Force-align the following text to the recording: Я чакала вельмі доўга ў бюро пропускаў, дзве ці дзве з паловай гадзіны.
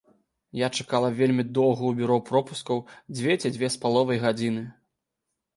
Я 0.59 0.67
чакала 0.83 1.09
вельмі 1.19 1.43
доўга 1.57 1.77
ў 1.87 1.91
бюро 2.01 2.17
пропускаў, 2.31 2.81
дзве 3.19 3.37
ці 3.41 3.55
дзве 3.55 3.73
з 3.77 3.81
паловай 3.85 4.23
гадзіны. 4.25 4.69